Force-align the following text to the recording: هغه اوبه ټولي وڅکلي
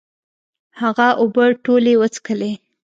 هغه 0.81 1.07
اوبه 1.21 1.45
ټولي 1.65 1.93
وڅکلي 1.97 2.51